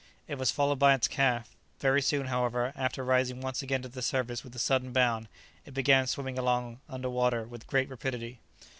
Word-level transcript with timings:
It 0.27 0.39
was 0.39 0.49
followed 0.49 0.79
by 0.79 0.95
its 0.95 1.07
calf; 1.07 1.55
very 1.79 2.01
soon, 2.01 2.25
however, 2.25 2.73
after 2.75 3.03
rising 3.05 3.39
once 3.39 3.61
again 3.61 3.83
to 3.83 3.87
the 3.87 4.01
surface 4.01 4.43
with 4.43 4.55
a 4.55 4.57
sudden 4.57 4.91
bound, 4.91 5.27
it 5.63 5.75
began 5.75 6.07
swimming 6.07 6.39
along 6.39 6.79
under 6.89 7.07
water 7.07 7.43
with 7.43 7.67
great 7.67 7.87
rapidity. 7.87 8.39